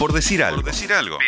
[0.00, 0.62] Por decir algo.
[0.62, 1.18] Por decir algo.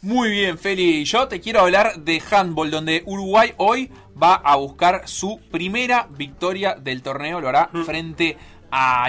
[0.00, 1.04] Muy bien, Feli.
[1.04, 6.76] Yo te quiero hablar de handball, donde Uruguay hoy va a buscar su primera victoria
[6.76, 7.40] del torneo.
[7.40, 8.59] Lo hará frente a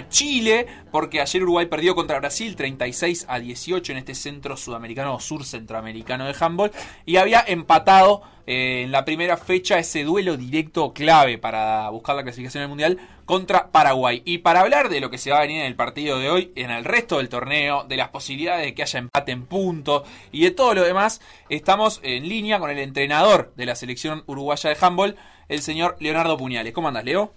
[0.10, 5.20] Chile, porque ayer Uruguay perdió contra Brasil 36 a 18 en este centro sudamericano o
[5.20, 6.72] sur centroamericano de handball
[7.06, 12.24] y había empatado eh, en la primera fecha ese duelo directo clave para buscar la
[12.24, 14.22] clasificación del mundial contra Paraguay.
[14.26, 16.52] Y para hablar de lo que se va a venir en el partido de hoy,
[16.56, 20.44] en el resto del torneo, de las posibilidades de que haya empate en puntos y
[20.44, 24.78] de todo lo demás, estamos en línea con el entrenador de la selección uruguaya de
[24.82, 25.16] handball,
[25.48, 26.74] el señor Leonardo Puñales.
[26.74, 27.34] ¿Cómo andas, Leo?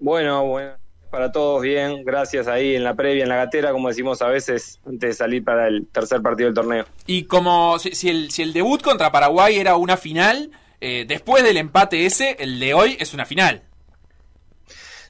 [0.00, 0.83] Bueno, bueno
[1.14, 4.80] para todos bien, gracias ahí en la previa, en la gatera, como decimos a veces,
[4.84, 6.86] antes de salir para el tercer partido del torneo.
[7.06, 10.50] Y como si, el, si el debut contra Paraguay era una final,
[10.80, 13.62] eh, después del empate ese, el de hoy es una final.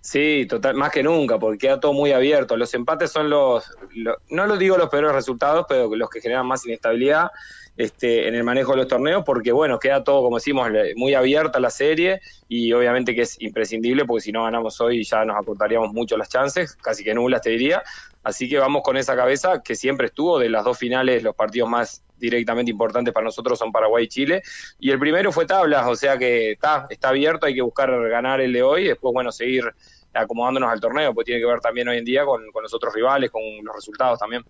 [0.02, 2.58] Sí, total, más que nunca, porque queda todo muy abierto.
[2.58, 3.64] Los empates son los,
[4.28, 7.30] no lo digo los peores resultados, pero los que generan más inestabilidad
[7.77, 11.58] este, en el manejo de los torneos, porque bueno, queda todo, como decimos, muy abierta
[11.58, 15.92] la serie y obviamente que es imprescindible, porque si no ganamos hoy ya nos acortaríamos
[15.92, 17.83] mucho las chances, casi que nulas te diría.
[18.22, 21.69] Así que vamos con esa cabeza que siempre estuvo de las dos finales, los partidos
[21.69, 24.42] más directamente importantes para nosotros son Paraguay y Chile.
[24.78, 28.41] Y el primero fue tablas, o sea que está, está abierto, hay que buscar ganar
[28.41, 29.64] el de hoy, después, bueno, seguir
[30.14, 32.95] acomodándonos al torneo, pues tiene que ver también hoy en día con, con los otros
[32.95, 34.45] rivales, con los resultados también.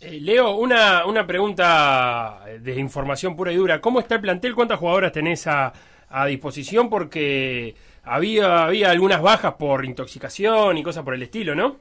[0.00, 3.80] Eh, Leo, una, una pregunta de información pura y dura.
[3.80, 4.54] ¿Cómo está el plantel?
[4.54, 5.72] ¿Cuántas jugadoras tenés a,
[6.08, 6.90] a disposición?
[6.90, 11.78] Porque había, había algunas bajas por intoxicación y cosas por el estilo, ¿no?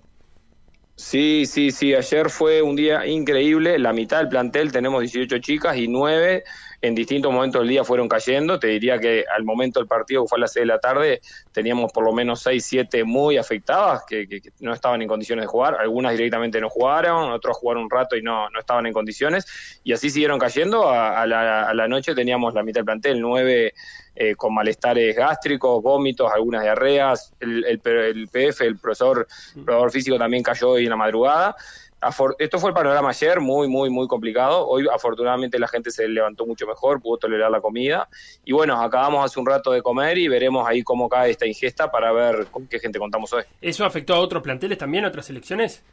[0.96, 1.94] Sí, sí, sí.
[1.94, 3.78] Ayer fue un día increíble.
[3.80, 6.44] La mitad del plantel tenemos 18 chicas y 9
[6.86, 8.60] en distintos momentos del día fueron cayendo.
[8.60, 11.22] Te diría que al momento del partido, que fue a las 6 de la tarde,
[11.52, 14.28] teníamos por lo menos 6, 7 muy afectadas que,
[14.60, 15.76] no estaban en condiciones de jugar.
[15.80, 19.80] Algunas directamente no jugaron, otros jugaron un rato y no, no estaban en condiciones.
[19.84, 20.90] Y así siguieron cayendo.
[20.90, 23.74] A, la, noche teníamos la mitad del plantel, 9
[24.18, 27.34] eh, con malestares gástricos, vómitos, algunas diarreas.
[27.40, 27.80] El, el,
[28.28, 31.56] PF, el profesor, el profesor físico, también cayó en la madrugada
[32.40, 34.68] esto fue el panorama ayer, muy, muy, muy complicado.
[34.68, 38.08] Hoy, afortunadamente, la gente se levantó mucho mejor, pudo tolerar la comida.
[38.44, 41.92] Y bueno, acabamos hace un rato de comer y veremos ahí cómo cae esta ingesta
[41.92, 43.44] para ver con qué gente contamos hoy.
[43.62, 45.84] ¿Eso afectó a otros planteles también, a otras elecciones?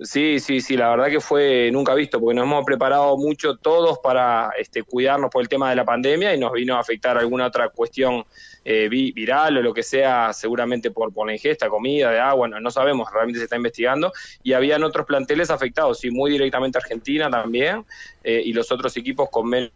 [0.00, 4.00] Sí, sí, sí, la verdad que fue nunca visto, porque nos hemos preparado mucho todos
[4.00, 7.46] para este, cuidarnos por el tema de la pandemia y nos vino a afectar alguna
[7.46, 8.24] otra cuestión
[8.64, 12.70] eh, viral o lo que sea, seguramente por, por la ingesta, comida, de agua, no,
[12.72, 14.12] sabemos, realmente se está investigando.
[14.42, 17.84] Y habían otros planteles afectados, sí, muy directamente Argentina también,
[18.24, 19.70] eh, y los otros equipos con menos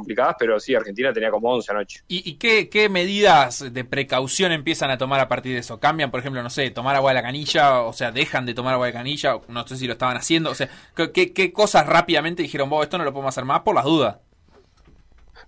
[0.00, 2.00] complicadas, pero sí, Argentina tenía como 11 anoche.
[2.08, 5.78] ¿Y, qué, medidas de precaución empiezan a tomar a partir de eso?
[5.78, 7.82] ¿Cambian, por ejemplo, no sé, tomar agua de la canilla?
[7.82, 9.38] O sea, dejan de tomar agua de canilla?
[9.48, 10.50] No sé si lo estaban haciendo.
[10.50, 10.68] O sea,
[11.12, 14.16] ¿qué, qué cosas rápidamente dijeron, vos, esto no lo podemos hacer más por las dudas?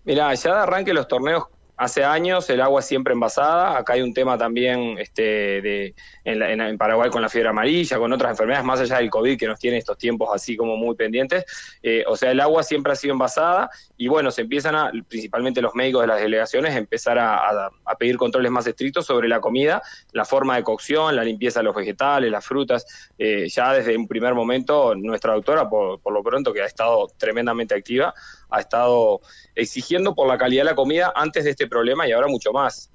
[0.05, 1.45] Mira, ya de arranque los torneos
[1.83, 7.11] Hace años el agua siempre envasada, acá hay un tema también este, de, en, Paraguay
[7.11, 9.99] con la fiebre amarilla, con otras enfermedades más allá del COVID que nos tiene estos
[9.99, 11.45] tiempos así como muy pendientes.
[11.83, 15.61] Eh, o sea, el agua siempre ha sido envasada y bueno, se empiezan a, principalmente
[15.61, 19.83] los médicos de las delegaciones, a empezar a, pedir controles más estrictos sobre la comida,
[20.13, 23.11] la forma de cocción, la limpieza de los vegetales, las frutas.
[23.19, 27.09] Eh, ya desde un primer momento, nuestra doctora, por, por lo pronto, que ha estado
[27.19, 28.15] tremendamente activa,
[28.53, 29.21] ha estado
[29.55, 32.91] exigiendo por la calidad de la comida antes de este problema y ahora mucho más.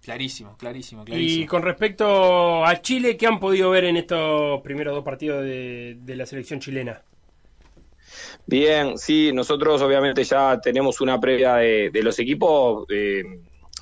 [0.00, 1.44] Clarísimo, clarísimo, clarísimo.
[1.44, 5.98] Y con respecto a Chile, ¿qué han podido ver en estos primeros dos partidos de,
[6.06, 7.02] la selección chilena?
[8.46, 13.22] Bien, sí, nosotros obviamente ya tenemos una previa de, los equipos eh,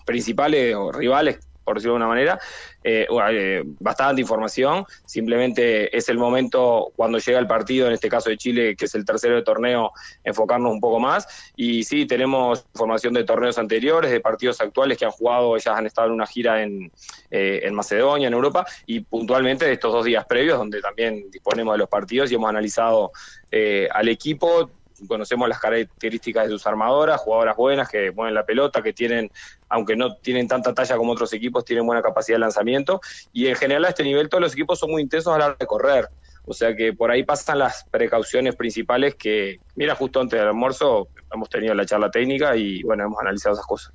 [0.07, 2.39] principales o rivales por decirlo de una manera,
[2.85, 4.85] eh, eh, bastante información.
[5.05, 8.95] Simplemente es el momento cuando llega el partido, en este caso de Chile, que es
[8.95, 9.93] el tercero de torneo,
[10.25, 11.53] enfocarnos un poco más.
[11.57, 15.87] Y sí, tenemos información de torneos anteriores, de partidos actuales que han jugado, ellas han
[15.87, 16.91] estado en una gira en,
[17.31, 21.75] eh, en Macedonia, en Europa, y puntualmente de estos dos días previos, donde también disponemos
[21.75, 23.13] de los partidos y hemos analizado
[23.93, 24.71] al equipo
[25.07, 29.31] conocemos las características de sus armadoras, jugadoras buenas que mueven la pelota, que tienen,
[29.69, 33.01] aunque no tienen tanta talla como otros equipos, tienen buena capacidad de lanzamiento.
[33.33, 35.57] Y en general a este nivel todos los equipos son muy intensos a la hora
[35.59, 36.09] de correr.
[36.45, 41.09] O sea que por ahí pasan las precauciones principales que, mira, justo antes del almuerzo
[41.33, 43.95] hemos tenido la charla técnica y bueno, hemos analizado esas cosas.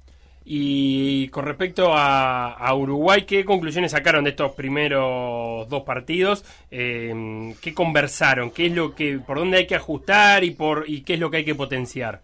[0.50, 6.46] Y con respecto a, Uruguay, ¿qué conclusiones sacaron de estos primeros dos partidos?
[6.72, 8.52] Eh, ¿Qué conversaron?
[8.52, 11.30] ¿Qué es lo que, por dónde hay que ajustar y por y qué es lo
[11.30, 12.22] que hay que potenciar?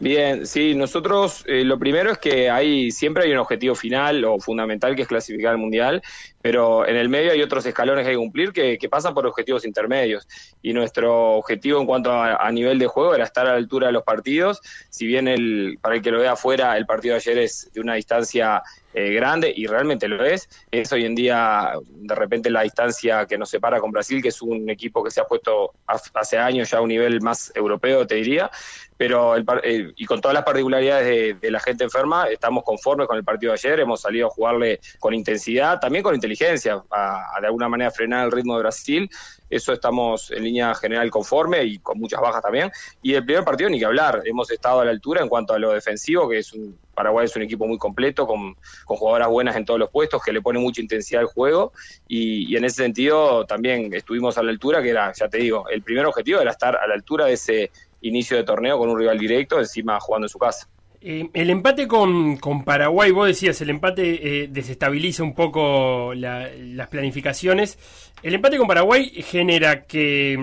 [0.00, 4.40] Bien, sí, nosotros eh, lo primero es que hay siempre hay un objetivo final o
[4.40, 6.02] fundamental que es clasificar al mundial,
[6.42, 9.64] pero en el medio hay otros escalones que hay que cumplir que, pasan por objetivos
[9.64, 10.26] intermedios.
[10.62, 13.92] Y nuestro objetivo en cuanto a, nivel de juego era estar a la altura de
[13.92, 14.60] los partidos.
[14.90, 17.80] Si bien el, para el que lo vea afuera, el partido de ayer es de
[17.80, 18.62] una distancia
[18.96, 20.48] eh, grande y realmente lo es.
[20.70, 24.40] Es hoy en día, de repente, la distancia que nos separa con Brasil, que es
[24.40, 28.14] un equipo que se ha puesto hace años ya a un nivel más europeo, te
[28.14, 28.50] diría.
[28.96, 33.16] Pero, el, eh, y con todas las particularidades de, la gente enferma, estamos conformes con
[33.16, 33.80] el partido de ayer.
[33.80, 38.32] Hemos salido a jugarle con intensidad, también con inteligencia, a, de alguna manera frenar el
[38.32, 39.10] ritmo de Brasil.
[39.50, 42.70] Eso estamos en línea general conforme y con muchas bajas también.
[43.02, 44.22] Y el primer partido ni que hablar.
[44.24, 47.36] Hemos estado a la altura en cuanto a lo defensivo, que es un Paraguay es
[47.36, 48.56] un equipo muy completo, con,
[48.86, 51.72] jugadoras buenas en todos los puestos, que le pone mucha intensidad al juego.
[52.08, 55.82] Y, en ese sentido también estuvimos a la altura, que era, ya te digo, el
[55.82, 57.70] primer objetivo era estar a la altura de ese
[58.02, 60.68] inicio de torneo con un rival directo, encima jugando en su casa.
[61.06, 67.78] Eh, el empate con, Paraguay, vos decías, el empate eh, desestabiliza un poco las planificaciones.
[68.22, 70.38] El empate con Paraguay genera que,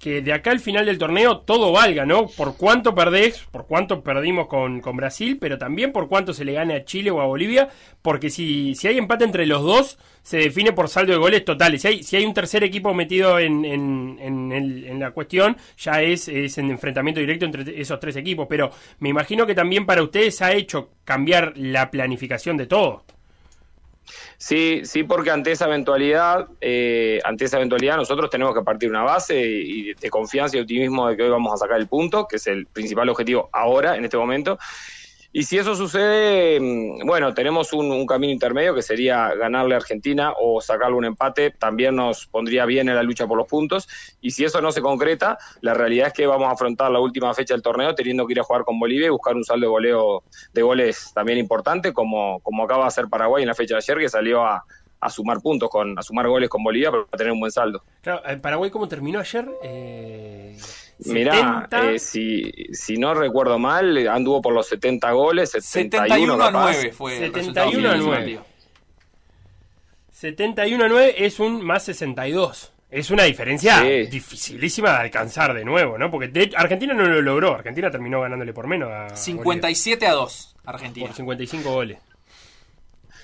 [0.00, 2.26] que de acá al final del torneo todo valga, ¿no?
[2.26, 6.54] Por cuánto perdés, por cuánto perdimos con, con, Brasil, pero también por cuánto se le
[6.54, 7.68] gane a Chile o a Bolivia,
[8.02, 11.82] porque si, si hay empate entre los dos, se define por saldo de goles totales.
[11.82, 16.28] Si hay, si hay un tercer equipo metido en, en, en, la cuestión, ya es,
[16.28, 20.42] es en enfrentamiento directo entre esos tres equipos, pero me imagino que también para ustedes
[20.42, 23.04] ha hecho cambiar la planificación de todo.
[24.36, 29.02] Sí, sí, porque ante esa eventualidad, eh, ante esa eventualidad nosotros tenemos que partir una
[29.02, 32.36] base y de confianza y optimismo de que hoy vamos a sacar el punto, que
[32.36, 34.58] es el principal objetivo ahora, en este momento.
[35.32, 40.32] Y si eso sucede, mm, bueno, tenemos un, camino intermedio que sería ganarle a Argentina
[40.40, 43.88] o sacarle un empate, también nos pondría bien en la lucha por los puntos.
[44.20, 47.32] Y si eso no se concreta, la realidad es que vamos a afrontar la última
[47.32, 49.70] fecha del torneo teniendo que ir a jugar con Bolivia y buscar un saldo de
[49.70, 53.78] goleo de goles también importante, como, como acaba de hacer Paraguay en la fecha de
[53.78, 54.64] ayer, que salió a,
[55.08, 57.84] sumar puntos, con, a sumar goles con Bolivia para tener un buen saldo.
[58.02, 59.48] Claro, Paraguay, ¿cómo terminó ayer?
[59.62, 60.56] Eh...
[61.06, 66.92] Mirá, eh, si, si no recuerdo mal, anduvo por los 70 goles, 71, a 9
[66.92, 68.40] fue 71 a 9.
[70.10, 72.72] 71 a 9 es un más 62.
[72.90, 76.10] Es una diferencia dificilísima de alcanzar de nuevo, ¿no?
[76.10, 77.54] Porque Argentina no lo logró.
[77.54, 81.06] Argentina terminó ganándole por menos a 57 a 2, Argentina.
[81.06, 81.98] Por 55 goles.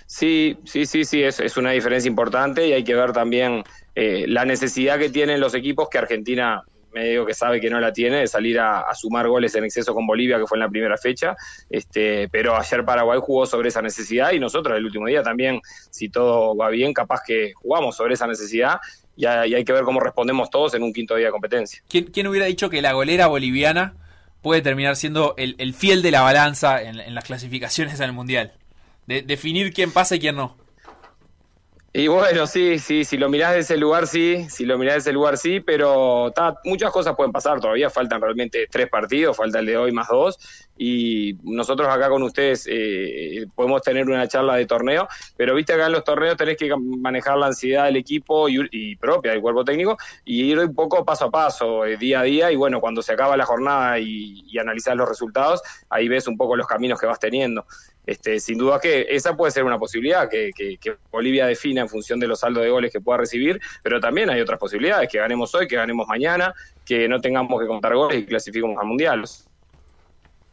[0.07, 3.65] Sí, sí, sí, sí, es, es una diferencia importante y hay que ver también
[3.97, 6.63] eh, la necesidad que tienen los equipos que Argentina
[6.97, 10.07] medio que sabe que no la tiene, de salir a, sumar goles en exceso con
[10.07, 11.37] Bolivia, que fue en la primera fecha.
[11.69, 15.61] Este, pero ayer Paraguay jugó sobre esa necesidad y nosotros el último día también,
[15.91, 18.79] si todo va bien, capaz que jugamos sobre esa necesidad
[19.15, 21.83] y, hay que ver cómo respondemos todos en un quinto día de competencia.
[21.89, 23.95] ¿Quién, hubiera dicho que la golera boliviana
[24.41, 28.53] puede terminar siendo el, fiel de la balanza en, las clasificaciones al Mundial?
[29.07, 30.57] De, definir quién pasa y quién no.
[31.99, 34.99] Y bueno, sí, sí, si lo mirás de ese lugar, sí, si lo mirás de
[34.99, 36.31] ese lugar, sí, pero
[36.65, 40.39] muchas cosas pueden pasar, todavía faltan realmente tres partidos, falta el de hoy más dos,
[40.77, 45.09] y nosotros acá con ustedes eh, podemos tener una charla de torneo,
[45.39, 49.33] pero viste acá en los torneos tenés que manejar la ansiedad del equipo y, propia
[49.33, 52.57] del cuerpo técnico, y ir un poco paso a paso, eh, día a día, y
[52.57, 56.67] bueno, cuando se acaba la jornada y, y los resultados, ahí ves un poco los
[56.67, 57.65] caminos que vas teniendo.
[58.07, 60.53] Este, sin duda que esa puede ser una posibilidad, que,
[61.11, 64.41] Bolivia defina en función de los saldos de goles que pueda recibir, pero también hay
[64.41, 66.55] otras posibilidades, que ganemos hoy, que ganemos mañana,
[66.85, 69.25] que no tengamos que contar goles y clasifiquemos al Mundial.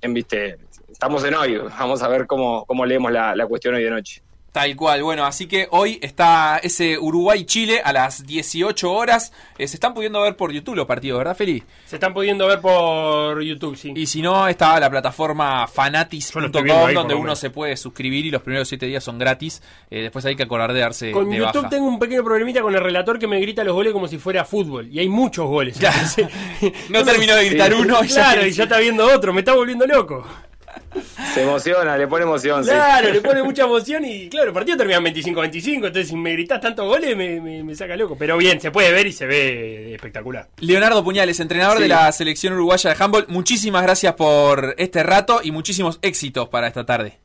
[0.02, 0.58] ¿Viste?
[0.92, 4.23] Estamos en hoy, vamos a ver cómo, cómo leemos la cuestión hoy de noche.
[4.54, 9.34] Tal cual, bueno, así que hoy está ese Uruguay-Chile a las 18 horas.
[9.58, 11.64] Eh, se están pudiendo ver por YouTube los partidos, ¿verdad, Feli?
[11.88, 13.94] Se están pudiendo ver por YouTube, sí.
[13.96, 18.68] Y si no, está la plataforma fanatis.com donde uno se puede suscribir y los primeros
[18.68, 19.64] 7 días son gratis.
[19.90, 22.82] Eh, después hay que acordar de darse Con YouTube tengo un pequeño problemita con el
[22.82, 24.88] relator que me grita los goles como si fuera fútbol.
[24.92, 25.80] Y hay muchos goles.
[26.90, 28.04] no terminó de gritar uno.
[28.04, 29.34] Y claro, y ya está viendo otro.
[29.34, 30.24] Me está volviendo loco.
[31.34, 32.64] Se emociona, le pone emoción.
[32.64, 36.62] Claro, le pone mucha emoción y claro, el partido termina 25-25, entonces si me gritas
[36.62, 38.16] tantos goles me, saca loco.
[38.18, 40.48] Pero bien, se puede ver y se ve espectacular.
[40.60, 45.52] Leonardo Puñales, entrenador de la selección uruguaya de handball, muchísimas gracias por este rato y
[45.52, 47.20] muchísimos éxitos para esta tarde.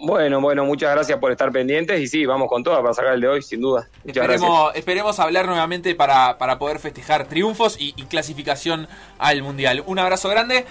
[0.00, 3.20] Bueno, bueno, muchas gracias por estar pendientes y sí, vamos con todo para sacar el
[3.20, 3.88] de hoy, sin duda.
[4.04, 9.82] esperemos, esperemos hablar nuevamente para, para poder festejar triunfos y, y clasificación al Mundial.
[9.86, 10.66] Un abrazo grande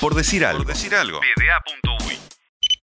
[0.00, 0.64] por decir algo.
[0.64, 1.20] Por decir algo.